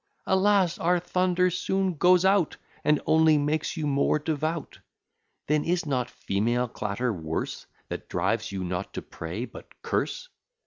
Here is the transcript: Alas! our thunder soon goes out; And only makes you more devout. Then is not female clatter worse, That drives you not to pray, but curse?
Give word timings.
Alas! 0.25 0.79
our 0.79 0.99
thunder 0.99 1.51
soon 1.51 1.93
goes 1.93 2.25
out; 2.25 2.57
And 2.83 2.99
only 3.05 3.37
makes 3.37 3.77
you 3.77 3.85
more 3.85 4.17
devout. 4.17 4.79
Then 5.45 5.63
is 5.63 5.85
not 5.85 6.09
female 6.09 6.67
clatter 6.67 7.13
worse, 7.13 7.67
That 7.89 8.09
drives 8.09 8.51
you 8.51 8.63
not 8.63 8.93
to 8.95 9.03
pray, 9.03 9.45
but 9.45 9.79
curse? 9.83 10.27